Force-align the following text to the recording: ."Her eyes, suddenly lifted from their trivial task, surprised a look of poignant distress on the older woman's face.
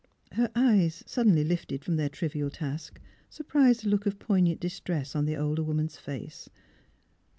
."Her 0.31 0.49
eyes, 0.55 1.03
suddenly 1.05 1.43
lifted 1.43 1.85
from 1.85 1.95
their 1.95 2.09
trivial 2.09 2.49
task, 2.49 2.99
surprised 3.29 3.85
a 3.85 3.87
look 3.89 4.07
of 4.07 4.17
poignant 4.17 4.59
distress 4.59 5.15
on 5.15 5.25
the 5.25 5.37
older 5.37 5.61
woman's 5.61 5.97
face. 5.99 6.49